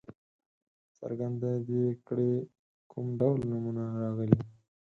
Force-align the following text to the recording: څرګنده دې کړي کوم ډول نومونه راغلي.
څرګنده 0.97 1.51
دې 1.67 1.85
کړي 2.07 2.33
کوم 2.91 3.07
ډول 3.19 3.39
نومونه 3.49 3.83
راغلي. 4.03 4.39